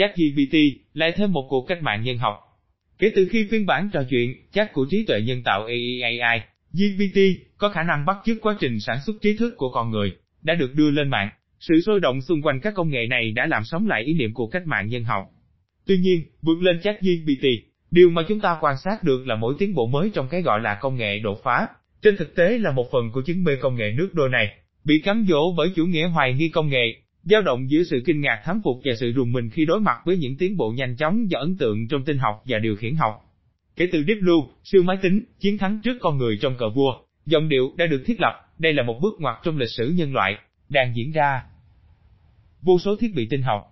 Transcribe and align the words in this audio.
ChatGPT 0.00 0.56
lại 0.94 1.12
thêm 1.16 1.32
một 1.32 1.46
cuộc 1.50 1.66
cách 1.68 1.82
mạng 1.82 2.02
nhân 2.02 2.18
học. 2.18 2.34
Kể 2.98 3.12
từ 3.14 3.28
khi 3.30 3.48
phiên 3.50 3.66
bản 3.66 3.90
trò 3.92 4.02
chuyện, 4.10 4.34
chat 4.52 4.72
của 4.72 4.86
trí 4.90 5.04
tuệ 5.04 5.20
nhân 5.20 5.42
tạo 5.42 5.66
AI, 6.02 6.40
GPT 6.72 7.20
có 7.58 7.68
khả 7.68 7.82
năng 7.82 8.06
bắt 8.06 8.16
chước 8.24 8.40
quá 8.40 8.56
trình 8.60 8.80
sản 8.80 8.96
xuất 9.06 9.16
trí 9.22 9.36
thức 9.36 9.54
của 9.56 9.70
con 9.70 9.90
người, 9.90 10.12
đã 10.42 10.54
được 10.54 10.74
đưa 10.74 10.90
lên 10.90 11.08
mạng. 11.08 11.30
Sự 11.60 11.80
sôi 11.80 12.00
động 12.00 12.20
xung 12.20 12.42
quanh 12.42 12.60
các 12.60 12.74
công 12.74 12.90
nghệ 12.90 13.06
này 13.06 13.32
đã 13.32 13.46
làm 13.46 13.64
sống 13.64 13.88
lại 13.88 14.02
ý 14.02 14.14
niệm 14.14 14.34
của 14.34 14.46
cách 14.46 14.66
mạng 14.66 14.88
nhân 14.88 15.04
học. 15.04 15.24
Tuy 15.86 15.98
nhiên, 15.98 16.22
vượt 16.42 16.62
lên 16.62 16.80
ChatGPT, 16.82 17.46
điều 17.90 18.10
mà 18.10 18.22
chúng 18.28 18.40
ta 18.40 18.56
quan 18.60 18.76
sát 18.84 19.04
được 19.04 19.26
là 19.26 19.36
mỗi 19.36 19.54
tiến 19.58 19.74
bộ 19.74 19.86
mới 19.86 20.10
trong 20.14 20.28
cái 20.28 20.42
gọi 20.42 20.60
là 20.60 20.78
công 20.80 20.96
nghệ 20.96 21.18
đột 21.18 21.40
phá, 21.44 21.66
trên 22.02 22.16
thực 22.16 22.34
tế 22.34 22.58
là 22.58 22.72
một 22.72 22.90
phần 22.92 23.10
của 23.12 23.22
chứng 23.26 23.44
mê 23.44 23.56
công 23.56 23.76
nghệ 23.76 23.92
nước 23.96 24.10
đôi 24.12 24.28
này, 24.28 24.56
bị 24.84 25.00
cám 25.04 25.26
dỗ 25.28 25.54
bởi 25.56 25.72
chủ 25.76 25.86
nghĩa 25.86 26.08
hoài 26.08 26.34
nghi 26.34 26.48
công 26.48 26.68
nghệ, 26.68 27.02
dao 27.22 27.42
động 27.42 27.70
giữa 27.70 27.82
sự 27.82 28.02
kinh 28.06 28.20
ngạc 28.20 28.42
thán 28.44 28.60
phục 28.64 28.80
và 28.84 28.92
sự 29.00 29.12
rùng 29.12 29.32
mình 29.32 29.50
khi 29.50 29.64
đối 29.64 29.80
mặt 29.80 29.98
với 30.04 30.16
những 30.16 30.36
tiến 30.36 30.56
bộ 30.56 30.72
nhanh 30.76 30.96
chóng 30.96 31.26
và 31.30 31.40
ấn 31.40 31.56
tượng 31.56 31.88
trong 31.88 32.04
tinh 32.04 32.18
học 32.18 32.42
và 32.46 32.58
điều 32.58 32.76
khiển 32.76 32.96
học. 32.96 33.24
Kể 33.76 33.88
từ 33.92 34.04
Deep 34.06 34.18
Blue, 34.20 34.46
siêu 34.64 34.82
máy 34.82 34.96
tính, 35.02 35.24
chiến 35.40 35.58
thắng 35.58 35.80
trước 35.84 35.96
con 36.00 36.18
người 36.18 36.38
trong 36.42 36.54
cờ 36.58 36.68
vua, 36.68 36.92
giọng 37.26 37.48
điệu 37.48 37.72
đã 37.76 37.86
được 37.86 38.02
thiết 38.06 38.20
lập, 38.20 38.32
đây 38.58 38.72
là 38.72 38.82
một 38.82 38.98
bước 39.02 39.20
ngoặt 39.20 39.36
trong 39.44 39.58
lịch 39.58 39.70
sử 39.70 39.92
nhân 39.96 40.12
loại, 40.12 40.38
đang 40.68 40.96
diễn 40.96 41.12
ra. 41.12 41.42
Vô 42.62 42.78
số 42.78 42.96
thiết 42.96 43.14
bị 43.14 43.26
tinh 43.30 43.42
học, 43.42 43.62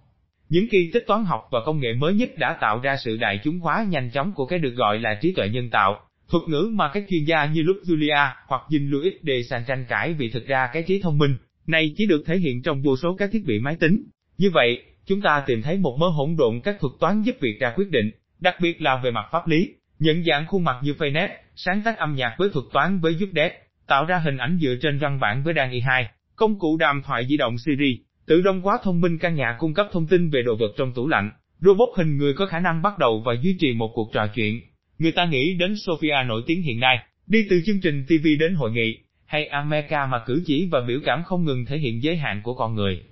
những 0.48 0.68
kỳ 0.68 0.90
tích 0.92 1.04
toán 1.06 1.24
học 1.24 1.48
và 1.50 1.60
công 1.66 1.80
nghệ 1.80 1.94
mới 1.94 2.14
nhất 2.14 2.30
đã 2.38 2.58
tạo 2.60 2.80
ra 2.80 2.96
sự 2.96 3.16
đại 3.16 3.40
chúng 3.44 3.58
hóa 3.58 3.86
nhanh 3.88 4.10
chóng 4.10 4.32
của 4.32 4.46
cái 4.46 4.58
được 4.58 4.74
gọi 4.74 4.98
là 4.98 5.18
trí 5.20 5.32
tuệ 5.32 5.48
nhân 5.48 5.70
tạo, 5.70 6.00
thuật 6.28 6.42
ngữ 6.48 6.70
mà 6.72 6.90
các 6.94 7.04
chuyên 7.08 7.24
gia 7.24 7.46
như 7.46 7.62
Luke 7.62 7.80
Julia 7.80 8.30
hoặc 8.46 8.62
Jean-Louis 8.68 9.12
de 9.22 9.42
San 9.50 9.62
tranh 9.66 9.84
cãi 9.88 10.12
vì 10.12 10.30
thực 10.30 10.46
ra 10.46 10.70
cái 10.72 10.82
trí 10.82 11.00
thông 11.02 11.18
minh 11.18 11.36
này 11.68 11.94
chỉ 11.96 12.06
được 12.06 12.22
thể 12.26 12.36
hiện 12.36 12.62
trong 12.62 12.82
vô 12.82 12.96
số 12.96 13.14
các 13.14 13.30
thiết 13.32 13.44
bị 13.46 13.58
máy 13.58 13.76
tính. 13.80 14.04
Như 14.38 14.50
vậy, 14.50 14.82
chúng 15.06 15.20
ta 15.20 15.42
tìm 15.46 15.62
thấy 15.62 15.76
một 15.76 15.96
mớ 16.00 16.08
hỗn 16.08 16.36
độn 16.38 16.60
các 16.64 16.76
thuật 16.80 16.92
toán 17.00 17.22
giúp 17.22 17.36
việc 17.40 17.60
ra 17.60 17.72
quyết 17.76 17.90
định, 17.90 18.10
đặc 18.40 18.54
biệt 18.60 18.82
là 18.82 19.00
về 19.04 19.10
mặt 19.10 19.28
pháp 19.32 19.48
lý, 19.48 19.74
nhận 19.98 20.24
dạng 20.24 20.46
khuôn 20.46 20.64
mặt 20.64 20.76
như 20.82 20.94
Faynet, 20.98 21.28
sáng 21.56 21.82
tác 21.84 21.98
âm 21.98 22.14
nhạc 22.14 22.34
với 22.38 22.50
thuật 22.52 22.64
toán 22.72 23.00
với 23.00 23.14
giúp 23.14 23.28
đét, 23.32 23.52
tạo 23.86 24.04
ra 24.04 24.18
hình 24.18 24.36
ảnh 24.36 24.58
dựa 24.62 24.74
trên 24.82 24.98
văn 24.98 25.20
bản 25.20 25.42
với 25.44 25.54
đàn 25.54 25.70
i2, 25.70 26.04
công 26.36 26.58
cụ 26.58 26.76
đàm 26.76 27.02
thoại 27.02 27.26
di 27.28 27.36
động 27.36 27.56
Siri, 27.58 27.98
tự 28.26 28.42
động 28.42 28.60
hóa 28.60 28.78
thông 28.82 29.00
minh 29.00 29.18
căn 29.18 29.34
nhà 29.34 29.56
cung 29.58 29.74
cấp 29.74 29.88
thông 29.92 30.06
tin 30.06 30.30
về 30.30 30.42
đồ 30.42 30.56
vật 30.56 30.74
trong 30.76 30.92
tủ 30.94 31.08
lạnh, 31.08 31.30
robot 31.60 31.88
hình 31.96 32.16
người 32.16 32.34
có 32.34 32.46
khả 32.46 32.60
năng 32.60 32.82
bắt 32.82 32.98
đầu 32.98 33.22
và 33.26 33.34
duy 33.42 33.56
trì 33.60 33.72
một 33.72 33.90
cuộc 33.94 34.10
trò 34.12 34.26
chuyện. 34.34 34.60
Người 34.98 35.12
ta 35.12 35.24
nghĩ 35.24 35.54
đến 35.54 35.74
Sophia 35.76 36.14
nổi 36.26 36.42
tiếng 36.46 36.62
hiện 36.62 36.80
nay, 36.80 36.98
đi 37.26 37.46
từ 37.50 37.60
chương 37.66 37.80
trình 37.80 38.04
TV 38.08 38.26
đến 38.38 38.54
hội 38.54 38.72
nghị, 38.72 38.98
hay 39.28 39.46
America 39.46 40.06
mà 40.06 40.22
cử 40.26 40.42
chỉ 40.46 40.68
và 40.70 40.80
biểu 40.88 41.00
cảm 41.04 41.22
không 41.22 41.44
ngừng 41.44 41.64
thể 41.64 41.78
hiện 41.78 42.02
giới 42.02 42.16
hạn 42.16 42.40
của 42.44 42.54
con 42.54 42.74
người. 42.74 43.02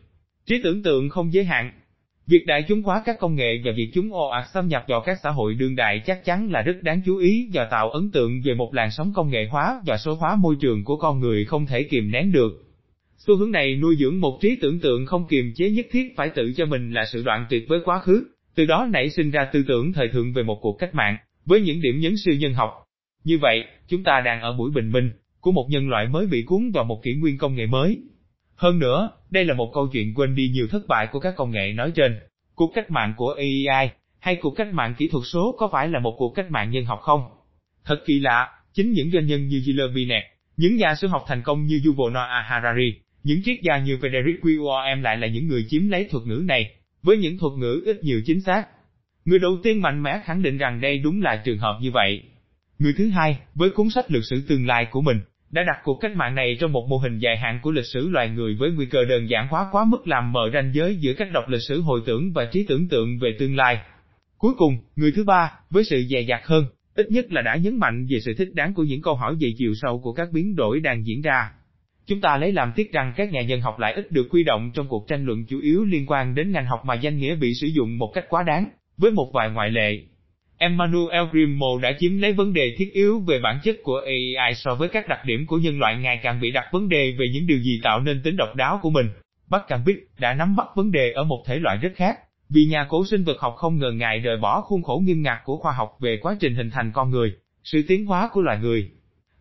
Trí 0.46 0.60
tưởng 0.62 0.82
tượng 0.82 1.08
không 1.08 1.32
giới 1.32 1.44
hạn. 1.44 1.72
Việc 2.26 2.46
đại 2.46 2.64
chúng 2.68 2.82
hóa 2.82 3.02
các 3.06 3.16
công 3.18 3.34
nghệ 3.34 3.60
và 3.64 3.72
việc 3.76 3.90
chúng 3.94 4.12
ồ 4.12 4.28
ạt 4.28 4.44
xâm 4.54 4.68
nhập 4.68 4.84
vào 4.88 5.00
các 5.00 5.18
xã 5.22 5.30
hội 5.30 5.54
đương 5.54 5.76
đại 5.76 6.02
chắc 6.06 6.24
chắn 6.24 6.50
là 6.50 6.62
rất 6.62 6.76
đáng 6.82 7.00
chú 7.06 7.16
ý 7.16 7.48
và 7.52 7.64
tạo 7.64 7.90
ấn 7.90 8.10
tượng 8.10 8.40
về 8.44 8.54
một 8.54 8.74
làn 8.74 8.90
sóng 8.90 9.12
công 9.14 9.30
nghệ 9.30 9.46
hóa 9.50 9.80
và 9.86 9.96
số 9.96 10.14
hóa 10.14 10.36
môi 10.36 10.56
trường 10.60 10.84
của 10.84 10.96
con 10.96 11.20
người 11.20 11.44
không 11.44 11.66
thể 11.66 11.82
kìm 11.82 12.10
nén 12.10 12.32
được. 12.32 12.64
Xu 13.16 13.36
hướng 13.36 13.50
này 13.50 13.76
nuôi 13.76 13.96
dưỡng 13.96 14.20
một 14.20 14.38
trí 14.40 14.56
tưởng 14.60 14.80
tượng 14.80 15.06
không 15.06 15.26
kiềm 15.28 15.52
chế 15.56 15.70
nhất 15.70 15.86
thiết 15.90 16.16
phải 16.16 16.30
tự 16.30 16.52
cho 16.56 16.66
mình 16.66 16.92
là 16.92 17.04
sự 17.12 17.22
đoạn 17.22 17.46
tuyệt 17.50 17.64
với 17.68 17.80
quá 17.84 18.00
khứ, 18.00 18.24
từ 18.54 18.64
đó 18.64 18.88
nảy 18.90 19.10
sinh 19.10 19.30
ra 19.30 19.44
tư 19.52 19.64
tưởng 19.68 19.92
thời 19.92 20.08
thượng 20.08 20.32
về 20.32 20.42
một 20.42 20.58
cuộc 20.62 20.78
cách 20.78 20.94
mạng, 20.94 21.16
với 21.44 21.60
những 21.60 21.80
điểm 21.80 22.00
nhấn 22.00 22.14
siêu 22.24 22.34
nhân 22.34 22.54
học. 22.54 22.70
Như 23.24 23.38
vậy, 23.38 23.64
chúng 23.88 24.02
ta 24.02 24.20
đang 24.24 24.40
ở 24.40 24.52
buổi 24.52 24.70
bình 24.74 24.92
minh, 24.92 25.10
của 25.46 25.52
một 25.52 25.66
nhân 25.70 25.88
loại 25.88 26.08
mới 26.08 26.26
bị 26.26 26.42
cuốn 26.42 26.70
vào 26.74 26.84
một 26.84 27.02
kỷ 27.02 27.14
nguyên 27.14 27.38
công 27.38 27.54
nghệ 27.54 27.66
mới. 27.66 27.98
Hơn 28.54 28.78
nữa, 28.78 29.10
đây 29.30 29.44
là 29.44 29.54
một 29.54 29.70
câu 29.74 29.88
chuyện 29.92 30.14
quên 30.14 30.34
đi 30.34 30.48
nhiều 30.48 30.66
thất 30.70 30.86
bại 30.88 31.08
của 31.12 31.20
các 31.20 31.34
công 31.36 31.50
nghệ 31.50 31.72
nói 31.72 31.92
trên. 31.94 32.18
Cuộc 32.54 32.72
cách 32.74 32.90
mạng 32.90 33.14
của 33.16 33.34
AI, 33.38 33.90
hay 34.18 34.36
cuộc 34.36 34.50
cách 34.50 34.68
mạng 34.72 34.94
kỹ 34.98 35.08
thuật 35.08 35.24
số 35.26 35.56
có 35.58 35.68
phải 35.72 35.88
là 35.88 35.98
một 35.98 36.14
cuộc 36.18 36.32
cách 36.34 36.50
mạng 36.50 36.70
nhân 36.70 36.84
học 36.84 37.00
không? 37.02 37.20
Thật 37.84 38.02
kỳ 38.06 38.18
lạ, 38.18 38.48
chính 38.72 38.92
những 38.92 39.10
doanh 39.10 39.26
nhân 39.26 39.48
như 39.48 39.60
Gilles 39.60 39.94
Binet, 39.94 40.22
những 40.56 40.76
nhà 40.76 40.94
sử 40.94 41.08
học 41.08 41.24
thành 41.26 41.42
công 41.42 41.66
như 41.66 41.80
Yuval 41.86 42.12
Noah 42.12 42.44
Harari, 42.46 42.94
những 43.22 43.42
triết 43.44 43.58
gia 43.62 43.78
như 43.78 43.96
Frederick 43.96 44.40
William 44.42 45.02
lại 45.02 45.16
là 45.16 45.26
những 45.26 45.46
người 45.46 45.66
chiếm 45.68 45.88
lấy 45.88 46.08
thuật 46.10 46.24
ngữ 46.26 46.42
này, 46.44 46.74
với 47.02 47.16
những 47.16 47.38
thuật 47.38 47.52
ngữ 47.58 47.82
ít 47.86 48.02
nhiều 48.02 48.20
chính 48.26 48.40
xác. 48.40 48.66
Người 49.24 49.38
đầu 49.38 49.56
tiên 49.62 49.82
mạnh 49.82 50.02
mẽ 50.02 50.20
khẳng 50.24 50.42
định 50.42 50.58
rằng 50.58 50.80
đây 50.80 50.98
đúng 50.98 51.22
là 51.22 51.42
trường 51.44 51.58
hợp 51.58 51.78
như 51.80 51.90
vậy. 51.90 52.22
Người 52.78 52.94
thứ 52.98 53.08
hai, 53.08 53.38
với 53.54 53.70
cuốn 53.70 53.90
sách 53.90 54.10
lược 54.10 54.24
sử 54.24 54.42
tương 54.48 54.66
lai 54.66 54.86
của 54.90 55.00
mình, 55.00 55.20
đã 55.56 55.62
đặt 55.62 55.80
cuộc 55.84 56.00
cách 56.00 56.16
mạng 56.16 56.34
này 56.34 56.56
trong 56.60 56.72
một 56.72 56.88
mô 56.88 56.98
hình 56.98 57.18
dài 57.18 57.36
hạn 57.36 57.58
của 57.62 57.70
lịch 57.70 57.84
sử 57.84 58.08
loài 58.08 58.28
người 58.28 58.54
với 58.54 58.70
nguy 58.70 58.86
cơ 58.86 59.04
đơn 59.04 59.30
giản 59.30 59.48
hóa 59.48 59.68
quá 59.72 59.84
mức 59.84 60.08
làm 60.08 60.32
mờ 60.32 60.50
ranh 60.52 60.72
giới 60.74 60.96
giữa 60.96 61.12
cách 61.12 61.28
đọc 61.32 61.48
lịch 61.48 61.62
sử 61.68 61.80
hồi 61.80 62.00
tưởng 62.06 62.32
và 62.32 62.44
trí 62.44 62.64
tưởng 62.68 62.88
tượng 62.88 63.18
về 63.18 63.36
tương 63.38 63.56
lai. 63.56 63.78
Cuối 64.38 64.54
cùng, 64.58 64.78
người 64.96 65.12
thứ 65.12 65.24
ba, 65.24 65.52
với 65.70 65.84
sự 65.84 66.04
dè 66.10 66.20
dặt 66.20 66.40
hơn, 66.44 66.64
ít 66.94 67.10
nhất 67.10 67.32
là 67.32 67.42
đã 67.42 67.56
nhấn 67.56 67.78
mạnh 67.78 68.06
về 68.10 68.20
sự 68.20 68.34
thích 68.34 68.48
đáng 68.54 68.74
của 68.74 68.82
những 68.82 69.02
câu 69.02 69.14
hỏi 69.14 69.34
về 69.40 69.52
chiều 69.58 69.72
sâu 69.74 70.00
của 70.00 70.12
các 70.12 70.28
biến 70.32 70.56
đổi 70.56 70.80
đang 70.80 71.06
diễn 71.06 71.22
ra. 71.22 71.50
Chúng 72.06 72.20
ta 72.20 72.36
lấy 72.36 72.52
làm 72.52 72.72
tiếc 72.76 72.92
rằng 72.92 73.12
các 73.16 73.32
nhà 73.32 73.42
nhân 73.42 73.60
học 73.60 73.78
lại 73.78 73.92
ít 73.92 74.12
được 74.12 74.26
quy 74.30 74.44
động 74.44 74.70
trong 74.74 74.88
cuộc 74.88 75.08
tranh 75.08 75.24
luận 75.24 75.46
chủ 75.48 75.60
yếu 75.60 75.84
liên 75.84 76.06
quan 76.06 76.34
đến 76.34 76.52
ngành 76.52 76.66
học 76.66 76.84
mà 76.84 76.94
danh 76.94 77.18
nghĩa 77.18 77.34
bị 77.34 77.54
sử 77.54 77.66
dụng 77.66 77.98
một 77.98 78.12
cách 78.14 78.24
quá 78.28 78.42
đáng, 78.42 78.68
với 78.96 79.10
một 79.10 79.30
vài 79.34 79.50
ngoại 79.50 79.70
lệ. 79.70 80.00
Emmanuel 80.58 81.24
Grimmel 81.30 81.82
đã 81.82 81.92
chiếm 81.98 82.18
lấy 82.18 82.32
vấn 82.32 82.52
đề 82.52 82.74
thiết 82.78 82.92
yếu 82.92 83.20
về 83.20 83.40
bản 83.42 83.60
chất 83.64 83.76
của 83.82 84.00
AI 84.06 84.54
so 84.54 84.74
với 84.74 84.88
các 84.88 85.08
đặc 85.08 85.18
điểm 85.24 85.46
của 85.46 85.58
nhân 85.58 85.78
loại 85.78 85.96
ngày 85.96 86.20
càng 86.22 86.40
bị 86.40 86.50
đặt 86.50 86.64
vấn 86.72 86.88
đề 86.88 87.14
về 87.18 87.26
những 87.32 87.46
điều 87.46 87.58
gì 87.58 87.80
tạo 87.82 88.00
nên 88.00 88.22
tính 88.22 88.36
độc 88.36 88.56
đáo 88.56 88.78
của 88.82 88.90
mình. 88.90 89.06
Bắc 89.50 89.62
Càng 89.68 89.84
biết 89.86 90.06
đã 90.18 90.34
nắm 90.34 90.56
bắt 90.56 90.66
vấn 90.74 90.92
đề 90.92 91.12
ở 91.12 91.24
một 91.24 91.44
thể 91.46 91.58
loại 91.58 91.76
rất 91.76 91.92
khác, 91.96 92.18
vì 92.48 92.64
nhà 92.64 92.86
cổ 92.88 93.06
sinh 93.06 93.24
vật 93.24 93.40
học 93.40 93.54
không 93.56 93.78
ngờ 93.78 93.92
ngại 93.92 94.18
rời 94.18 94.36
bỏ 94.36 94.60
khuôn 94.60 94.82
khổ 94.82 95.02
nghiêm 95.04 95.22
ngặt 95.22 95.38
của 95.44 95.56
khoa 95.56 95.72
học 95.72 95.96
về 96.00 96.18
quá 96.22 96.36
trình 96.40 96.54
hình 96.54 96.70
thành 96.70 96.92
con 96.92 97.10
người, 97.10 97.32
sự 97.64 97.82
tiến 97.88 98.06
hóa 98.06 98.28
của 98.32 98.40
loài 98.40 98.58
người. 98.58 98.90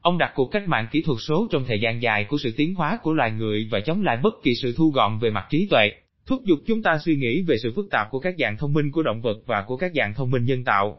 Ông 0.02 0.18
đặt 0.18 0.32
cuộc 0.36 0.52
cách 0.52 0.68
mạng 0.68 0.88
kỹ 0.92 1.02
thuật 1.02 1.18
số 1.22 1.48
trong 1.52 1.66
thời 1.68 1.80
gian 1.82 2.02
dài 2.02 2.26
của 2.26 2.38
sự 2.38 2.54
tiến 2.58 2.76
hóa 2.76 3.00
của 3.04 3.14
loài 3.14 3.32
người 3.32 3.68
và 3.72 3.80
chống 3.80 4.04
lại 4.04 4.18
bất 4.24 4.34
kỳ 4.44 4.56
sự 4.62 4.74
thu 4.78 4.92
gọn 4.96 5.20
về 5.20 5.30
mặt 5.30 5.46
trí 5.50 5.68
tuệ, 5.70 5.92
thúc 6.26 6.42
giục 6.44 6.60
chúng 6.68 6.84
ta 6.84 6.98
suy 7.06 7.16
nghĩ 7.16 7.42
về 7.42 7.58
sự 7.64 7.74
phức 7.76 7.86
tạp 7.92 8.08
của 8.12 8.20
các 8.20 8.36
dạng 8.40 8.58
thông 8.58 8.74
minh 8.74 8.92
của 8.92 9.04
động 9.04 9.22
vật 9.22 9.38
và 9.46 9.64
của 9.68 9.78
các 9.78 9.92
dạng 9.96 10.14
thông 10.14 10.32
minh 10.32 10.46
nhân 10.46 10.64
tạo. 10.64 10.98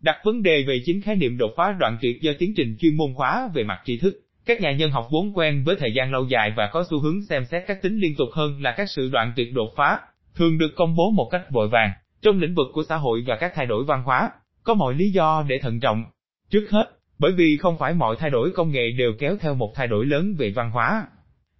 Đặt 0.00 0.16
vấn 0.24 0.42
đề 0.42 0.64
về 0.68 0.80
chính 0.84 1.02
khái 1.02 1.16
niệm 1.16 1.38
đột 1.38 1.50
phá 1.56 1.76
đoạn 1.78 1.98
tuyệt 2.02 2.22
do 2.22 2.32
tiến 2.38 2.52
trình 2.56 2.76
chuyên 2.80 2.96
môn 2.96 3.12
hóa 3.16 3.50
về 3.54 3.64
mặt 3.64 3.80
tri 3.84 3.98
thức. 3.98 4.20
Các 4.46 4.60
nhà 4.60 4.72
nhân 4.72 4.90
học 4.90 5.06
vốn 5.10 5.32
quen 5.34 5.64
với 5.64 5.76
thời 5.76 5.92
gian 5.94 6.12
lâu 6.12 6.26
dài 6.28 6.52
và 6.56 6.70
có 6.72 6.84
xu 6.90 7.00
hướng 7.00 7.22
xem 7.22 7.44
xét 7.44 7.62
các 7.66 7.82
tính 7.82 7.98
liên 7.98 8.14
tục 8.18 8.28
hơn 8.32 8.62
là 8.62 8.74
các 8.76 8.90
sự 8.90 9.10
đoạn 9.12 9.32
tuyệt 9.36 9.54
đột 9.54 9.72
phá, 9.76 9.98
thường 10.34 10.58
được 10.58 10.74
công 10.76 10.96
bố 10.96 11.10
một 11.10 11.28
cách 11.32 11.50
vội 11.50 11.68
vàng, 11.68 11.90
trong 12.22 12.40
lĩnh 12.40 12.54
vực 12.54 12.66
của 12.72 12.82
xã 12.88 12.96
hội 12.96 13.24
và 13.26 13.36
các 13.36 13.52
thay 13.54 13.66
đổi 13.66 13.84
văn 13.84 14.02
hóa, 14.02 14.30
có 14.62 14.74
mọi 14.74 14.94
lý 14.94 15.10
do 15.10 15.44
để 15.48 15.58
thận 15.62 15.80
trọng. 15.80 16.04
Trước 16.50 16.66
hết, 16.70 16.84
bởi 17.18 17.32
vì 17.32 17.56
không 17.56 17.78
phải 17.78 17.94
mọi 17.94 18.16
thay 18.18 18.30
đổi 18.30 18.50
công 18.54 18.70
nghệ 18.70 18.90
đều 18.98 19.12
kéo 19.18 19.36
theo 19.40 19.54
một 19.54 19.72
thay 19.74 19.86
đổi 19.86 20.06
lớn 20.06 20.34
về 20.38 20.50
văn 20.50 20.70
hóa. 20.70 21.06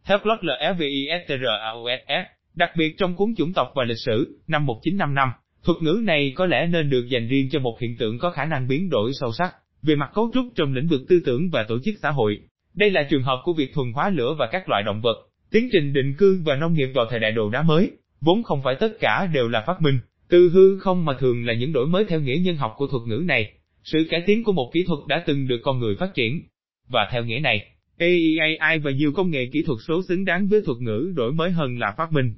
Theo 0.05 0.19
Claude 0.19 0.43
Levi-Strauss, 0.43 2.25
đặc 2.55 2.71
biệt 2.77 2.95
trong 2.99 3.17
cuốn 3.17 3.35
chủng 3.37 3.53
tộc 3.53 3.73
và 3.75 3.85
lịch 3.85 3.99
sử, 4.07 4.41
năm 4.47 4.67
1955, 4.67 5.33
Thuật 5.67 5.83
ngữ 5.83 6.01
này 6.03 6.33
có 6.37 6.47
lẽ 6.47 6.67
nên 6.67 6.91
được 6.91 7.09
dành 7.09 7.29
riêng 7.29 7.49
cho 7.51 7.59
một 7.61 7.81
hiện 7.81 7.97
tượng 7.97 8.19
có 8.19 8.31
khả 8.31 8.45
năng 8.45 8.69
biến 8.69 8.91
đổi 8.91 9.13
sâu 9.21 9.33
sắc, 9.33 9.55
về 9.83 9.95
mặt 9.95 10.11
cấu 10.15 10.31
trúc 10.35 10.47
trong 10.55 10.75
lĩnh 10.75 10.87
vực 10.87 11.01
tư 11.09 11.21
tưởng 11.25 11.51
và 11.51 11.65
tổ 11.69 11.79
chức 11.85 11.95
xã 12.03 12.11
hội. 12.11 12.39
Đây 12.75 12.91
là 12.91 13.07
trường 13.11 13.23
hợp 13.23 13.41
của 13.45 13.53
việc 13.53 13.75
thuần 13.75 13.93
hóa 13.93 14.11
lửa 14.11 14.37
và 14.39 14.49
các 14.53 14.69
loại 14.69 14.83
động 14.83 15.01
vật, 15.01 15.17
tiến 15.51 15.69
trình 15.73 15.93
định 15.93 16.15
cư 16.19 16.43
và 16.45 16.57
nông 16.57 16.75
nghiệp 16.75 16.89
vào 16.95 17.07
thời 17.11 17.21
đại 17.21 17.33
đồ 17.33 17.51
đá 17.51 17.63
mới, 17.63 17.91
vốn 18.21 18.43
không 18.43 18.63
phải 18.63 18.75
tất 18.81 19.01
cả 19.01 19.29
đều 19.35 19.49
là 19.49 19.65
phát 19.67 19.83
minh, 19.83 19.99
từ 20.29 20.49
hư 20.49 20.79
không 20.79 21.05
mà 21.05 21.13
thường 21.19 21.47
là 21.47 21.55
những 21.55 21.73
đổi 21.73 21.87
mới 21.87 22.05
theo 22.05 22.21
nghĩa 22.21 22.39
nhân 22.43 22.57
học 22.57 22.75
của 22.77 22.87
thuật 22.87 23.03
ngữ 23.07 23.23
này, 23.25 23.53
sự 23.85 24.07
cải 24.11 24.23
tiến 24.27 24.45
của 24.45 24.53
một 24.53 24.71
kỹ 24.75 24.85
thuật 24.87 25.01
đã 25.09 25.23
từng 25.27 25.49
được 25.49 25.61
con 25.63 25.79
người 25.79 25.95
phát 25.97 26.15
triển. 26.15 26.43
Và 26.89 27.09
theo 27.13 27.25
nghĩa 27.25 27.39
này, 27.39 27.71
AI 27.99 28.79
và 28.79 28.91
nhiều 28.91 29.13
công 29.13 29.31
nghệ 29.31 29.47
kỹ 29.53 29.63
thuật 29.63 29.79
số 29.89 30.03
xứng 30.09 30.25
đáng 30.25 30.49
với 30.49 30.63
thuật 30.67 30.79
ngữ 30.79 31.13
đổi 31.17 31.33
mới 31.33 31.51
hơn 31.51 31.79
là 31.79 31.95
phát 31.97 32.13
minh. 32.13 32.35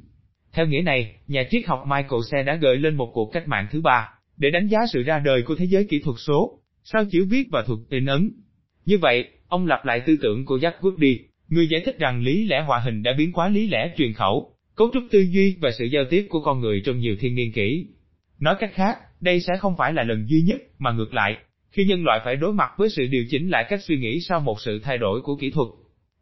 Theo 0.53 0.67
nghĩa 0.67 0.83
này, 0.83 1.17
nhà 1.27 1.43
triết 1.51 1.67
học 1.67 1.85
Michael 1.87 2.21
Se 2.31 2.43
đã 2.43 2.55
gợi 2.55 2.77
lên 2.77 2.97
một 2.97 3.11
cuộc 3.15 3.33
cách 3.33 3.49
mạng 3.49 3.67
thứ 3.71 3.81
ba, 3.81 4.09
để 4.37 4.51
đánh 4.51 4.69
giá 4.69 4.79
sự 4.93 5.03
ra 5.03 5.19
đời 5.19 5.43
của 5.43 5.55
thế 5.55 5.65
giới 5.65 5.85
kỹ 5.85 6.01
thuật 6.05 6.17
số, 6.19 6.59
sao 6.85 7.05
chữ 7.11 7.27
viết 7.31 7.49
và 7.51 7.63
thuật 7.63 7.79
in 7.91 8.07
ấn. 8.07 8.31
Như 8.85 8.99
vậy, 8.99 9.29
ông 9.49 9.67
lặp 9.67 9.85
lại 9.85 10.01
tư 10.01 10.17
tưởng 10.23 10.45
của 10.45 10.59
Jack 10.59 10.73
Woody, 10.81 11.19
người 11.49 11.69
giải 11.69 11.81
thích 11.85 11.99
rằng 11.99 12.23
lý 12.23 12.47
lẽ 12.47 12.63
hòa 12.67 12.79
hình 12.79 13.03
đã 13.03 13.13
biến 13.19 13.33
quá 13.33 13.49
lý 13.49 13.69
lẽ 13.69 13.95
truyền 13.97 14.13
khẩu, 14.13 14.53
cấu 14.77 14.91
trúc 14.93 15.03
tư 15.11 15.19
duy 15.19 15.57
và 15.61 15.71
sự 15.79 15.85
giao 15.85 16.05
tiếp 16.11 16.27
của 16.29 16.41
con 16.41 16.61
người 16.61 16.83
trong 16.85 16.99
nhiều 16.99 17.17
thiên 17.21 17.35
niên 17.35 17.53
kỷ. 17.53 17.87
Nói 18.41 18.57
cách 18.61 18.71
khác, 18.75 18.99
đây 19.21 19.41
sẽ 19.41 19.53
không 19.61 19.77
phải 19.77 19.93
là 19.93 20.03
lần 20.03 20.27
duy 20.29 20.41
nhất, 20.41 20.61
mà 20.79 20.93
ngược 20.93 21.15
lại, 21.15 21.37
khi 21.71 21.85
nhân 21.85 22.05
loại 22.05 22.21
phải 22.25 22.37
đối 22.37 22.53
mặt 22.53 22.71
với 22.77 22.89
sự 22.91 23.07
điều 23.07 23.25
chỉnh 23.31 23.51
lại 23.51 23.67
cách 23.69 23.83
suy 23.83 23.99
nghĩ 23.99 24.21
sau 24.21 24.41
một 24.41 24.61
sự 24.61 24.81
thay 24.83 24.99
đổi 24.99 25.21
của 25.21 25.37
kỹ 25.37 25.51
thuật. 25.51 25.69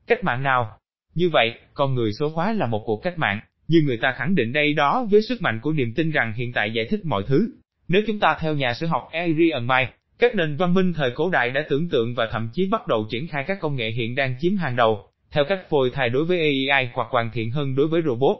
Cách 0.07 0.25
mạng 0.25 0.43
nào? 0.43 0.79
Như 1.15 1.29
vậy, 1.29 1.55
con 1.75 1.95
người 1.95 2.13
số 2.13 2.29
hóa 2.29 2.53
là 2.53 2.67
một 2.67 2.83
cuộc 2.87 3.01
cách 3.03 3.19
mạng, 3.19 3.41
như 3.69 3.83
người 3.87 3.97
ta 3.97 4.15
khẳng 4.17 4.35
định 4.35 4.53
đây 4.53 4.73
đó 4.75 5.07
với 5.11 5.23
sức 5.23 5.43
mạnh 5.43 5.61
của 5.63 5.73
niềm 5.73 5.93
tin 5.95 6.11
rằng 6.11 6.33
hiện 6.37 6.53
tại 6.53 6.73
giải 6.73 6.87
thích 6.91 7.01
mọi 7.05 7.23
thứ. 7.27 7.49
Nếu 7.89 8.03
chúng 8.07 8.19
ta 8.19 8.37
theo 8.41 8.55
nhà 8.55 8.75
sử 8.75 8.87
học 8.87 9.09
Adrian 9.13 9.67
May, 9.67 9.89
các 10.19 10.35
nền 10.35 10.57
văn 10.57 10.75
minh 10.75 10.93
thời 10.93 11.11
cổ 11.11 11.31
đại 11.31 11.51
đã 11.51 11.65
tưởng 11.69 11.89
tượng 11.89 12.15
và 12.15 12.29
thậm 12.33 12.49
chí 12.53 12.69
bắt 12.71 12.87
đầu 12.87 13.07
triển 13.11 13.29
khai 13.29 13.45
các 13.47 13.59
công 13.61 13.77
nghệ 13.77 13.91
hiện 13.91 14.15
đang 14.15 14.35
chiếm 14.41 14.57
hàng 14.57 14.77
đầu, 14.77 15.09
theo 15.31 15.45
cách 15.49 15.71
phôi 15.71 15.91
thai 15.91 16.09
đối 16.09 16.25
với 16.25 16.69
AI 16.69 16.89
hoặc 16.93 17.09
hoàn 17.11 17.31
thiện 17.31 17.51
hơn 17.51 17.75
đối 17.75 17.89
với 17.89 18.03
robot. 18.03 18.37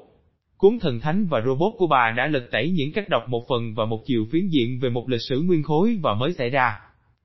Cuốn 0.57 0.79
thần 0.79 1.01
thánh 1.01 1.27
và 1.27 1.41
robot 1.47 1.73
của 1.79 1.87
bà 1.87 2.11
đã 2.17 2.27
lật 2.27 2.49
tẩy 2.51 2.71
những 2.71 2.93
cách 2.93 3.09
đọc 3.09 3.29
một 3.29 3.45
phần 3.49 3.75
và 3.75 3.85
một 3.85 4.03
chiều 4.07 4.27
phiến 4.33 4.49
diện 4.49 4.81
về 4.81 4.91
một 4.91 5.09
lịch 5.09 5.23
sử 5.29 5.41
nguyên 5.41 5.63
khối 5.63 5.99
và 6.03 6.15
mới 6.15 6.33
xảy 6.33 6.51
ra. 6.51 6.79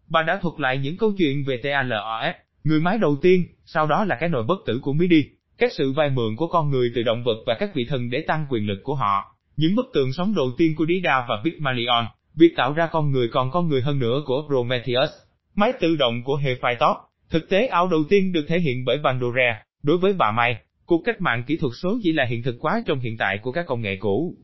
Bà 0.09 0.23
đã 0.23 0.39
thuật 0.41 0.59
lại 0.59 0.77
những 0.77 0.97
câu 0.97 1.13
chuyện 1.17 1.43
về 1.47 1.57
TALOS, 1.63 2.35
người 2.63 2.79
máy 2.79 2.97
đầu 2.97 3.15
tiên, 3.21 3.45
sau 3.65 3.87
đó 3.87 4.05
là 4.05 4.17
cái 4.19 4.29
nồi 4.29 4.43
bất 4.43 4.59
tử 4.65 4.79
của 4.81 4.93
Midi, 4.93 5.23
các 5.61 5.71
sự 5.73 5.91
vay 5.91 6.09
mượn 6.09 6.35
của 6.35 6.47
con 6.47 6.71
người 6.71 6.91
từ 6.95 7.03
động 7.03 7.23
vật 7.23 7.43
và 7.45 7.55
các 7.59 7.75
vị 7.75 7.85
thần 7.89 8.09
để 8.09 8.21
tăng 8.27 8.45
quyền 8.49 8.67
lực 8.67 8.79
của 8.83 8.95
họ, 8.95 9.35
những 9.57 9.75
bức 9.75 9.85
tượng 9.93 10.13
sống 10.13 10.33
đầu 10.35 10.51
tiên 10.57 10.75
của 10.77 10.85
Dida 10.85 11.25
và 11.29 11.35
Pygmalion, 11.43 12.05
việc 12.35 12.53
tạo 12.57 12.73
ra 12.73 12.87
con 12.91 13.11
người 13.11 13.27
còn 13.27 13.51
con 13.51 13.69
người 13.69 13.81
hơn 13.81 13.99
nữa 13.99 14.21
của 14.25 14.43
Prometheus, 14.47 15.09
máy 15.55 15.73
tự 15.79 15.95
động 15.95 16.23
của 16.23 16.35
Hephaestus, 16.35 16.97
thực 17.29 17.49
tế 17.49 17.67
ảo 17.67 17.87
đầu 17.87 18.03
tiên 18.09 18.33
được 18.33 18.45
thể 18.47 18.59
hiện 18.59 18.85
bởi 18.85 18.97
Pandora, 19.03 19.63
đối 19.83 19.97
với 19.97 20.13
bà 20.13 20.31
May, 20.31 20.55
cuộc 20.85 21.01
cách 21.05 21.21
mạng 21.21 21.43
kỹ 21.47 21.57
thuật 21.57 21.73
số 21.81 21.99
chỉ 22.03 22.11
là 22.11 22.25
hiện 22.25 22.43
thực 22.43 22.55
quá 22.59 22.83
trong 22.85 22.99
hiện 22.99 23.17
tại 23.17 23.37
của 23.37 23.51
các 23.51 23.65
công 23.67 23.81
nghệ 23.81 23.95
cũ. 23.95 24.35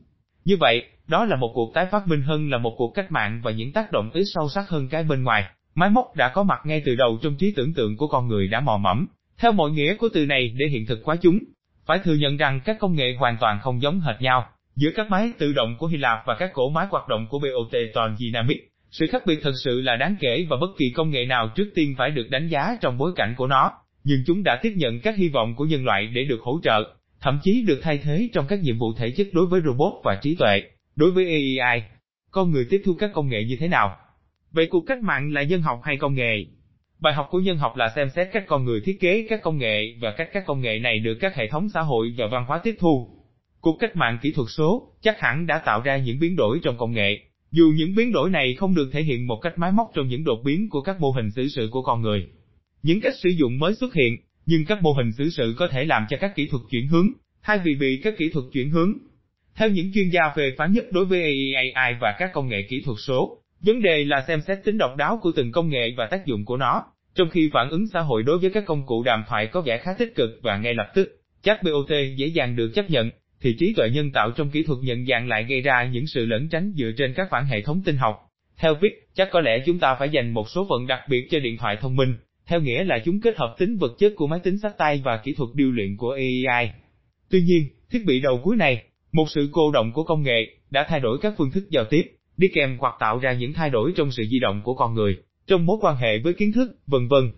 Như 0.44 0.56
vậy, 0.56 0.82
đó 1.08 1.24
là 1.24 1.36
một 1.36 1.50
cuộc 1.54 1.74
tái 1.74 1.86
phát 1.90 2.08
minh 2.08 2.22
hơn 2.22 2.50
là 2.50 2.58
một 2.58 2.74
cuộc 2.78 2.92
cách 2.94 3.12
mạng 3.12 3.40
và 3.44 3.50
những 3.50 3.72
tác 3.72 3.92
động 3.92 4.10
ít 4.12 4.24
sâu 4.34 4.48
sắc 4.48 4.68
hơn 4.68 4.88
cái 4.88 5.04
bên 5.04 5.22
ngoài. 5.22 5.44
Máy 5.74 5.90
móc 5.90 6.16
đã 6.16 6.28
có 6.28 6.42
mặt 6.42 6.60
ngay 6.64 6.82
từ 6.84 6.94
đầu 6.94 7.18
trong 7.22 7.36
trí 7.36 7.52
tưởng 7.56 7.74
tượng 7.74 7.96
của 7.96 8.08
con 8.08 8.28
người 8.28 8.48
đã 8.48 8.60
mò 8.60 8.76
mẫm, 8.76 9.06
theo 9.38 9.52
mọi 9.52 9.70
nghĩa 9.70 9.94
của 9.94 10.08
từ 10.14 10.26
này 10.26 10.54
để 10.56 10.66
hiện 10.66 10.86
thực 10.86 11.04
hóa 11.04 11.16
chúng. 11.22 11.38
Phải 11.86 11.98
thừa 12.04 12.14
nhận 12.14 12.36
rằng 12.36 12.60
các 12.64 12.76
công 12.80 12.94
nghệ 12.94 13.14
hoàn 13.18 13.36
toàn 13.40 13.58
không 13.62 13.82
giống 13.82 14.00
hệt 14.00 14.20
nhau, 14.20 14.48
giữa 14.76 14.90
các 14.96 15.10
máy 15.10 15.32
tự 15.38 15.52
động 15.52 15.76
của 15.78 15.86
Hy 15.86 15.96
Lạp 15.96 16.18
và 16.26 16.36
các 16.38 16.52
cỗ 16.52 16.70
máy 16.70 16.86
hoạt 16.90 17.08
động 17.08 17.26
của 17.30 17.38
BOT 17.38 17.78
toàn 17.94 18.16
Dynamic. 18.16 18.58
Sự 18.90 19.06
khác 19.06 19.22
biệt 19.26 19.38
thật 19.42 19.52
sự 19.64 19.80
là 19.80 19.96
đáng 19.96 20.16
kể 20.20 20.46
và 20.50 20.56
bất 20.60 20.70
kỳ 20.78 20.90
công 20.90 21.10
nghệ 21.10 21.26
nào 21.26 21.48
trước 21.54 21.70
tiên 21.74 21.94
phải 21.98 22.10
được 22.10 22.26
đánh 22.30 22.48
giá 22.48 22.76
trong 22.80 22.98
bối 22.98 23.12
cảnh 23.16 23.34
của 23.36 23.46
nó, 23.46 23.72
nhưng 24.04 24.18
chúng 24.26 24.42
đã 24.42 24.58
tiếp 24.62 24.72
nhận 24.76 25.00
các 25.00 25.16
hy 25.16 25.28
vọng 25.28 25.54
của 25.56 25.64
nhân 25.64 25.84
loại 25.84 26.06
để 26.06 26.24
được 26.24 26.40
hỗ 26.40 26.60
trợ, 26.62 26.94
thậm 27.20 27.38
chí 27.42 27.62
được 27.66 27.80
thay 27.82 27.98
thế 27.98 28.28
trong 28.32 28.46
các 28.48 28.60
nhiệm 28.60 28.78
vụ 28.78 28.94
thể 28.96 29.10
chất 29.10 29.26
đối 29.32 29.46
với 29.46 29.60
robot 29.64 29.92
và 30.04 30.18
trí 30.22 30.36
tuệ. 30.38 30.62
Đối 30.96 31.10
với 31.10 31.58
AI, 31.58 31.82
con 32.30 32.50
người 32.50 32.66
tiếp 32.70 32.82
thu 32.84 32.94
các 32.98 33.10
công 33.14 33.28
nghệ 33.28 33.44
như 33.44 33.56
thế 33.60 33.68
nào? 33.68 33.96
Vậy 34.50 34.66
cuộc 34.70 34.84
cách 34.86 35.02
mạng 35.02 35.32
là 35.32 35.40
dân 35.40 35.62
học 35.62 35.80
hay 35.84 35.96
công 35.96 36.14
nghệ? 36.14 36.44
Bài 37.00 37.14
học 37.14 37.28
của 37.30 37.40
nhân 37.40 37.58
học 37.58 37.76
là 37.76 37.92
xem 37.96 38.08
xét 38.16 38.28
các 38.32 38.44
con 38.46 38.64
người 38.64 38.80
thiết 38.80 39.00
kế 39.00 39.26
các 39.28 39.42
công 39.42 39.58
nghệ 39.58 39.94
và 40.00 40.14
cách 40.16 40.28
các 40.32 40.46
công 40.46 40.60
nghệ 40.60 40.78
này 40.78 40.98
được 40.98 41.14
các 41.20 41.34
hệ 41.34 41.48
thống 41.48 41.68
xã 41.74 41.80
hội 41.80 42.14
và 42.16 42.26
văn 42.26 42.44
hóa 42.48 42.60
tiếp 42.64 42.74
thu. 42.78 43.08
Cuộc 43.60 43.76
cách 43.80 43.96
mạng 43.96 44.18
kỹ 44.22 44.32
thuật 44.32 44.48
số 44.50 44.92
chắc 45.02 45.20
hẳn 45.20 45.46
đã 45.46 45.58
tạo 45.58 45.80
ra 45.80 45.96
những 45.96 46.18
biến 46.18 46.36
đổi 46.36 46.60
trong 46.62 46.78
công 46.78 46.92
nghệ, 46.92 47.18
dù 47.50 47.72
những 47.76 47.94
biến 47.94 48.12
đổi 48.12 48.30
này 48.30 48.54
không 48.54 48.74
được 48.74 48.90
thể 48.92 49.02
hiện 49.02 49.26
một 49.26 49.36
cách 49.42 49.58
máy 49.58 49.72
móc 49.72 49.90
trong 49.94 50.08
những 50.08 50.24
đột 50.24 50.42
biến 50.44 50.68
của 50.70 50.80
các 50.80 51.00
mô 51.00 51.10
hình 51.10 51.30
xử 51.30 51.48
sự 51.48 51.68
của 51.70 51.82
con 51.82 52.02
người. 52.02 52.26
Những 52.82 53.00
cách 53.00 53.14
sử 53.22 53.28
dụng 53.28 53.58
mới 53.58 53.74
xuất 53.74 53.94
hiện, 53.94 54.16
nhưng 54.46 54.64
các 54.64 54.82
mô 54.82 54.92
hình 54.92 55.12
xử 55.12 55.30
sự 55.30 55.54
có 55.58 55.68
thể 55.68 55.84
làm 55.84 56.06
cho 56.08 56.16
các 56.20 56.34
kỹ 56.36 56.48
thuật 56.50 56.62
chuyển 56.70 56.88
hướng, 56.88 57.08
thay 57.42 57.58
vì 57.64 57.74
bị 57.74 58.00
các 58.04 58.14
kỹ 58.18 58.28
thuật 58.28 58.44
chuyển 58.52 58.70
hướng. 58.70 58.92
Theo 59.56 59.68
những 59.68 59.92
chuyên 59.94 60.08
gia 60.08 60.22
về 60.36 60.54
phán 60.58 60.72
nhất 60.72 60.84
đối 60.90 61.04
với 61.04 61.52
AI 61.74 61.94
và 62.00 62.14
các 62.18 62.30
công 62.32 62.48
nghệ 62.48 62.66
kỹ 62.68 62.82
thuật 62.84 62.98
số, 63.00 63.38
vấn 63.60 63.82
đề 63.82 64.04
là 64.04 64.24
xem 64.28 64.40
xét 64.40 64.58
tính 64.64 64.78
độc 64.78 64.96
đáo 64.96 65.18
của 65.22 65.32
từng 65.36 65.52
công 65.52 65.68
nghệ 65.68 65.94
và 65.96 66.06
tác 66.06 66.26
dụng 66.26 66.44
của 66.44 66.56
nó, 66.56 66.84
trong 67.14 67.28
khi 67.30 67.50
phản 67.52 67.70
ứng 67.70 67.86
xã 67.92 68.00
hội 68.00 68.22
đối 68.22 68.38
với 68.38 68.50
các 68.50 68.64
công 68.66 68.86
cụ 68.86 69.02
đàm 69.02 69.24
thoại 69.28 69.46
có 69.46 69.60
vẻ 69.60 69.78
khá 69.78 69.94
tích 69.98 70.14
cực 70.14 70.30
và 70.42 70.58
ngay 70.58 70.74
lập 70.74 70.90
tức, 70.94 71.20
chắc 71.42 71.62
BOT 71.62 71.90
dễ 72.16 72.26
dàng 72.26 72.56
được 72.56 72.70
chấp 72.74 72.90
nhận, 72.90 73.10
thì 73.40 73.56
trí 73.58 73.74
tuệ 73.76 73.90
nhân 73.90 74.12
tạo 74.12 74.30
trong 74.30 74.50
kỹ 74.50 74.62
thuật 74.62 74.78
nhận 74.82 75.06
dạng 75.06 75.28
lại 75.28 75.44
gây 75.48 75.60
ra 75.60 75.88
những 75.92 76.06
sự 76.06 76.26
lẫn 76.26 76.48
tránh 76.48 76.72
dựa 76.76 76.90
trên 76.98 77.14
các 77.14 77.28
phản 77.30 77.46
hệ 77.46 77.62
thống 77.62 77.82
tin 77.84 77.96
học. 77.96 78.16
Theo 78.56 78.74
viết, 78.74 79.08
chắc 79.14 79.28
có 79.32 79.40
lẽ 79.40 79.62
chúng 79.66 79.78
ta 79.78 79.96
phải 79.98 80.08
dành 80.08 80.30
một 80.30 80.48
số 80.48 80.66
phận 80.68 80.86
đặc 80.86 81.00
biệt 81.08 81.26
cho 81.30 81.38
điện 81.38 81.56
thoại 81.56 81.76
thông 81.80 81.96
minh, 81.96 82.16
theo 82.46 82.60
nghĩa 82.60 82.84
là 82.84 82.98
chúng 83.04 83.20
kết 83.20 83.36
hợp 83.36 83.54
tính 83.58 83.76
vật 83.76 83.92
chất 83.98 84.12
của 84.16 84.26
máy 84.26 84.40
tính 84.42 84.58
sách 84.58 84.78
tay 84.78 85.02
và 85.04 85.16
kỹ 85.24 85.34
thuật 85.34 85.50
điêu 85.54 85.70
luyện 85.70 85.96
của 85.96 86.10
AI. 86.10 86.70
Tuy 87.30 87.40
nhiên, 87.42 87.62
thiết 87.90 88.04
bị 88.06 88.20
đầu 88.20 88.40
cuối 88.44 88.56
này, 88.56 88.82
một 89.12 89.30
sự 89.30 89.48
cô 89.52 89.70
động 89.70 89.92
của 89.92 90.04
công 90.04 90.22
nghệ, 90.22 90.46
đã 90.70 90.86
thay 90.88 91.00
đổi 91.00 91.18
các 91.22 91.34
phương 91.38 91.50
thức 91.50 91.64
giao 91.70 91.84
tiếp, 91.84 92.17
đi 92.38 92.48
kèm 92.54 92.76
hoặc 92.78 92.94
tạo 93.00 93.18
ra 93.18 93.32
những 93.32 93.52
thay 93.52 93.70
đổi 93.70 93.92
trong 93.96 94.10
sự 94.10 94.24
di 94.30 94.38
động 94.38 94.60
của 94.64 94.74
con 94.74 94.94
người, 94.94 95.16
trong 95.46 95.66
mối 95.66 95.76
quan 95.80 95.96
hệ 95.96 96.18
với 96.18 96.34
kiến 96.34 96.52
thức, 96.52 96.76
vân 96.86 97.08
vân. 97.08 97.32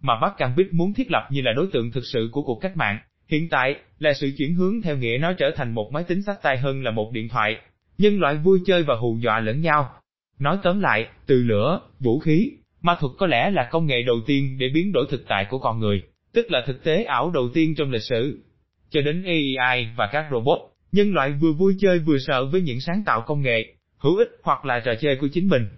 Mà 0.00 0.18
Mark 0.20 0.36
Cambridge 0.36 0.72
muốn 0.72 0.94
thiết 0.94 1.10
lập 1.10 1.28
như 1.30 1.40
là 1.40 1.52
đối 1.52 1.66
tượng 1.72 1.90
thực 1.90 2.04
sự 2.04 2.28
của 2.32 2.42
cuộc 2.42 2.58
cách 2.60 2.76
mạng, 2.76 2.98
hiện 3.28 3.48
tại, 3.48 3.76
là 3.98 4.12
sự 4.14 4.32
chuyển 4.38 4.54
hướng 4.54 4.82
theo 4.82 4.96
nghĩa 4.96 5.18
nó 5.20 5.32
trở 5.32 5.50
thành 5.56 5.74
một 5.74 5.90
máy 5.92 6.04
tính 6.04 6.22
sách 6.22 6.42
tay 6.42 6.58
hơn 6.58 6.82
là 6.82 6.90
một 6.90 7.12
điện 7.12 7.28
thoại. 7.28 7.56
Nhân 7.98 8.20
loại 8.20 8.36
vui 8.36 8.60
chơi 8.66 8.82
và 8.82 8.94
hù 8.94 9.18
dọa 9.20 9.40
lẫn 9.40 9.60
nhau. 9.60 9.90
Nói 10.38 10.58
tóm 10.62 10.80
lại, 10.80 11.06
từ 11.26 11.42
lửa, 11.42 11.80
vũ 11.98 12.18
khí, 12.18 12.50
Ma 12.82 12.96
thuật 13.00 13.12
có 13.18 13.26
lẽ 13.26 13.50
là 13.50 13.68
công 13.70 13.86
nghệ 13.86 14.02
đầu 14.02 14.16
tiên 14.26 14.58
để 14.58 14.68
biến 14.74 14.92
đổi 14.92 15.06
thực 15.10 15.28
tại 15.28 15.46
của 15.50 15.58
con 15.58 15.78
người, 15.80 16.02
tức 16.32 16.50
là 16.50 16.62
thực 16.66 16.84
tế 16.84 17.04
ảo 17.04 17.30
đầu 17.30 17.48
tiên 17.54 17.74
trong 17.74 17.90
lịch 17.90 18.02
sử. 18.02 18.44
Cho 18.90 19.00
đến 19.00 19.24
AI 19.24 19.88
và 19.96 20.08
các 20.12 20.26
robot, 20.30 20.58
nhân 20.92 21.14
loại 21.14 21.32
vừa 21.40 21.52
vui 21.52 21.74
chơi 21.80 21.98
vừa 21.98 22.18
sợ 22.18 22.44
với 22.44 22.60
những 22.60 22.80
sáng 22.80 23.02
tạo 23.06 23.22
công 23.26 23.42
nghệ, 23.42 23.74
hữu 24.02 24.16
ích 24.16 24.28
hoặc 24.42 24.64
là 24.64 24.80
trò 24.84 24.94
chơi 25.00 25.16
của 25.16 25.28
chính 25.32 25.48
mình. 25.48 25.68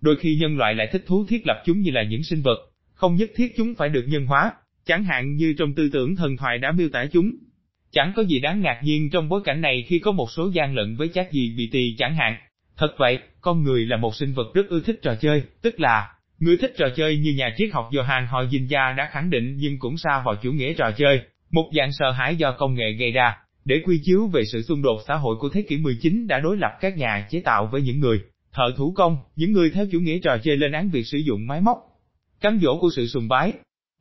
Đôi 0.00 0.16
khi 0.16 0.36
nhân 0.40 0.56
loại 0.56 0.74
lại 0.74 0.88
thích 0.92 1.04
thú 1.06 1.26
thiết 1.28 1.46
lập 1.46 1.62
chúng 1.64 1.80
như 1.80 1.90
là 1.90 2.02
những 2.02 2.22
sinh 2.22 2.42
vật, 2.42 2.58
không 2.94 3.16
nhất 3.16 3.30
thiết 3.36 3.56
chúng 3.56 3.74
phải 3.74 3.88
được 3.88 4.04
nhân 4.08 4.26
hóa, 4.26 4.52
chẳng 4.86 5.04
hạn 5.04 5.34
như 5.34 5.54
trong 5.58 5.74
tư 5.74 5.90
tưởng 5.92 6.16
thần 6.16 6.36
thoại 6.36 6.58
đã 6.58 6.72
miêu 6.72 6.88
tả 6.88 7.06
chúng. 7.12 7.32
Chẳng 7.92 8.12
có 8.16 8.22
gì 8.22 8.40
đáng 8.40 8.60
ngạc 8.60 8.80
nhiên 8.82 9.10
trong 9.10 9.28
bối 9.28 9.40
cảnh 9.44 9.60
này 9.60 9.84
khi 9.88 9.98
có 9.98 10.12
một 10.12 10.30
số 10.30 10.50
gian 10.52 10.74
lận 10.74 10.96
với 10.96 11.08
chắc 11.08 11.32
gì 11.32 11.54
bị 11.58 11.68
tì, 11.72 11.94
chẳng 11.98 12.14
hạn. 12.14 12.36
Thật 12.76 12.94
vậy, 12.98 13.18
con 13.40 13.62
người 13.62 13.86
là 13.86 13.96
một 13.96 14.14
sinh 14.14 14.32
vật 14.32 14.54
rất 14.54 14.68
ưa 14.68 14.80
thích 14.80 14.98
trò 15.02 15.14
chơi, 15.14 15.42
tức 15.62 15.80
là 15.80 16.08
Người 16.38 16.56
thích 16.56 16.74
trò 16.76 16.88
chơi 16.96 17.16
như 17.16 17.32
nhà 17.32 17.54
triết 17.56 17.70
học 17.72 17.88
Johann 17.92 18.26
Huygens 18.26 18.70
đã 18.70 19.08
khẳng 19.10 19.30
định 19.30 19.56
nhưng 19.56 19.78
cũng 19.78 19.96
xa 19.96 20.22
vào 20.24 20.36
chủ 20.42 20.52
nghĩa 20.52 20.74
trò 20.74 20.90
chơi, 20.90 21.20
một 21.50 21.70
dạng 21.76 21.92
sợ 21.92 22.10
hãi 22.10 22.36
do 22.36 22.52
công 22.52 22.74
nghệ 22.74 22.92
gây 22.92 23.12
ra, 23.12 23.36
để 23.68 23.80
quy 23.84 24.00
chiếu 24.04 24.26
về 24.26 24.42
sự 24.52 24.62
xung 24.62 24.82
đột 24.82 25.00
xã 25.08 25.14
hội 25.14 25.36
của 25.40 25.48
thế 25.48 25.62
kỷ 25.62 25.76
19 25.76 26.26
đã 26.26 26.40
đối 26.40 26.56
lập 26.56 26.70
các 26.80 26.96
nhà 26.96 27.26
chế 27.30 27.40
tạo 27.40 27.68
với 27.72 27.82
những 27.82 28.00
người 28.00 28.20
thợ 28.52 28.72
thủ 28.76 28.92
công, 28.96 29.16
những 29.36 29.52
người 29.52 29.70
theo 29.70 29.86
chủ 29.92 30.00
nghĩa 30.00 30.18
trò 30.18 30.38
chơi 30.42 30.56
lên 30.56 30.72
án 30.72 30.90
việc 30.90 31.06
sử 31.06 31.18
dụng 31.18 31.46
máy 31.46 31.60
móc. 31.60 31.78
Cám 32.40 32.58
dỗ 32.62 32.78
của 32.80 32.90
sự 32.96 33.06
sùng 33.06 33.28
bái. 33.28 33.52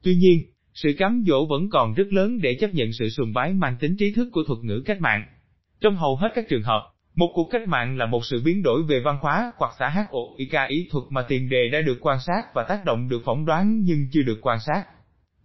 Tuy 0.04 0.16
nhiên, 0.16 0.40
sự 0.74 0.94
cám 0.98 1.24
dỗ 1.28 1.46
vẫn 1.46 1.70
còn 1.70 1.94
rất 1.94 2.08
lớn 2.14 2.42
để 2.42 2.58
chấp 2.60 2.74
nhận 2.74 2.94
sự 2.94 3.10
sùng 3.10 3.34
bái 3.34 3.54
mang 3.54 3.78
tính 3.80 3.96
trí 4.00 4.12
thức 4.12 4.30
của 4.32 4.44
thuật 4.48 4.60
ngữ 4.64 4.82
cách 4.86 5.02
mạng. 5.02 5.26
Trong 5.82 5.96
hầu 5.96 6.16
hết 6.16 6.30
các 6.36 6.46
trường 6.50 6.64
hợp, 6.64 6.82
một 7.16 7.32
cuộc 7.34 7.50
cách 7.52 7.68
mạng 7.68 7.98
là 7.98 8.06
một 8.06 8.26
sự 8.26 8.42
biến 8.46 8.64
đổi 8.64 8.84
về 8.84 9.00
văn 9.00 9.18
hóa 9.22 9.52
hoặc 9.58 9.72
xã 9.80 9.90
HOIK 9.90 10.70
ý 10.70 10.88
thuật 10.92 11.04
mà 11.10 11.22
tiền 11.28 11.50
đề 11.50 11.70
đã 11.72 11.82
được 11.82 11.98
quan 12.02 12.20
sát 12.28 12.42
và 12.54 12.66
tác 12.70 12.86
động 12.86 13.10
được 13.10 13.22
phỏng 13.26 13.46
đoán 13.46 13.82
nhưng 13.84 14.08
chưa 14.12 14.22
được 14.22 14.40
quan 14.42 14.60
sát. 14.68 14.84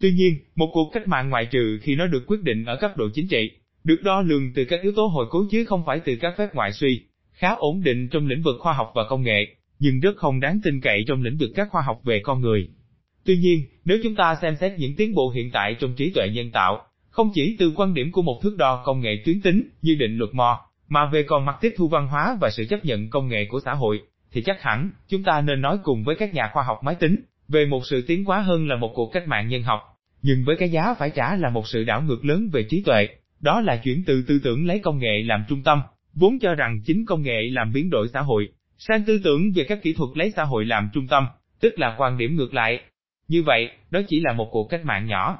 Tuy 0.01 0.13
nhiên, 0.13 0.35
một 0.55 0.71
cuộc 0.73 0.91
cách 0.93 1.09
mạng 1.09 1.31
ngoại 1.31 1.47
trừ 1.47 1.79
khi 1.83 1.97
nó 1.97 2.07
được 2.07 2.25
quyết 2.27 2.43
định 2.43 2.65
ở 2.65 2.77
cấp 2.77 2.97
độ 2.97 3.09
chính 3.15 3.29
trị, 3.29 3.51
được 3.85 4.03
đo 4.03 4.23
lường 4.23 4.53
từ 4.55 4.65
các 4.65 4.83
yếu 4.83 4.93
tố 4.97 5.07
hồi 5.07 5.27
cố 5.31 5.45
chứ 5.51 5.65
không 5.65 5.83
phải 5.87 6.01
từ 6.05 6.17
các 6.21 6.35
phép 6.39 6.55
ngoại 6.55 6.73
suy, 6.73 7.01
khá 7.33 7.55
ổn 7.55 7.83
định 7.83 8.09
trong 8.09 8.27
lĩnh 8.27 8.43
vực 8.43 8.57
khoa 8.61 8.73
học 8.73 8.93
và 8.95 9.03
công 9.09 9.23
nghệ, 9.23 9.57
nhưng 9.79 10.01
rất 10.01 10.17
không 10.17 10.41
đáng 10.41 10.61
tin 10.65 10.81
cậy 10.81 11.05
trong 11.07 11.23
lĩnh 11.23 11.37
vực 11.37 11.51
các 11.55 11.69
khoa 11.71 11.83
học 11.83 12.01
về 12.05 12.21
con 12.25 12.41
người. 12.41 12.69
Tuy 13.25 13.37
nhiên, 13.37 13.61
nếu 13.85 13.99
chúng 14.03 14.15
ta 14.15 14.35
xem 14.43 14.57
xét 14.57 14.73
những 14.79 14.97
tiến 14.97 15.15
bộ 15.15 15.31
hiện 15.31 15.51
tại 15.53 15.77
trong 15.81 15.95
trí 15.95 16.11
tuệ 16.11 16.29
nhân 16.29 16.51
tạo, 16.51 16.87
không 17.11 17.31
chỉ 17.35 17.57
từ 17.59 17.73
quan 17.77 17.95
điểm 17.95 18.13
của 18.13 18.23
một 18.23 18.41
thước 18.43 18.57
đo 18.59 18.83
công 18.85 19.01
nghệ 19.01 19.23
tuyến 19.25 19.41
tính 19.41 19.69
như 19.83 19.95
định 19.95 20.17
luật 20.17 20.31
mò 20.35 20.61
mà 20.89 21.07
về 21.13 21.23
còn 21.23 21.45
mặt 21.45 21.57
tiếp 21.61 21.75
thu 21.77 21.89
văn 21.89 22.09
hóa 22.09 22.37
và 22.41 22.51
sự 22.51 22.65
chấp 22.71 22.85
nhận 22.85 23.11
công 23.11 23.29
nghệ 23.29 23.45
của 23.49 23.61
xã 23.65 23.75
hội, 23.75 24.01
thì 24.33 24.43
chắc 24.43 24.63
hẳn, 24.63 24.91
chúng 25.09 25.23
ta 25.23 25.41
nên 25.41 25.61
nói 25.61 25.79
cùng 25.83 26.05
với 26.05 26.17
các 26.17 26.35
nhà 26.35 26.51
khoa 26.53 26.63
học 26.63 26.79
máy 26.83 26.95
tính, 26.95 27.17
về 27.49 27.67
một 27.67 27.87
sự 27.87 28.05
tiến 28.07 28.25
hóa 28.25 28.41
hơn 28.41 28.69
là 28.69 28.77
một 28.77 28.93
cuộc 28.95 29.11
cách 29.13 29.29
mạng 29.29 29.49
nhân 29.49 29.63
học, 29.63 29.81
nhưng 30.23 30.45
với 30.47 30.57
cái 30.57 30.71
giá 30.71 30.95
phải 30.99 31.11
trả 31.11 31.37
là 31.37 31.51
một 31.51 31.69
sự 31.69 31.85
đảo 31.85 32.03
ngược 32.03 32.25
lớn 32.25 32.49
về 32.53 32.63
trí 32.71 32.83
tuệ, 32.83 33.09
đó 33.43 33.61
là 33.61 33.77
chuyển 33.77 34.03
từ 34.07 34.25
tư 34.29 34.41
tưởng 34.45 34.67
lấy 34.67 34.79
công 34.79 34.99
nghệ 34.99 35.23
làm 35.25 35.45
trung 35.49 35.63
tâm, 35.63 35.83
vốn 36.15 36.39
cho 36.39 36.55
rằng 36.55 36.81
chính 36.85 37.05
công 37.07 37.23
nghệ 37.23 37.49
làm 37.53 37.73
biến 37.73 37.91
đổi 37.91 38.09
xã 38.13 38.21
hội, 38.21 38.49
sang 38.79 39.05
tư 39.07 39.21
tưởng 39.25 39.53
về 39.55 39.65
các 39.65 39.83
kỹ 39.83 39.93
thuật 39.93 40.11
lấy 40.15 40.33
xã 40.37 40.45
hội 40.45 40.65
làm 40.65 40.91
trung 40.93 41.07
tâm, 41.07 41.27
tức 41.61 41.79
là 41.79 41.95
quan 41.99 42.19
điểm 42.19 42.37
ngược 42.37 42.55
lại. 42.55 42.81
Như 43.29 43.43
vậy, 43.43 43.71
đó 43.91 44.01
chỉ 44.09 44.21
là 44.21 44.33
một 44.33 44.49
cuộc 44.53 44.69
cách 44.71 44.85
mạng 44.85 45.07
nhỏ, 45.07 45.39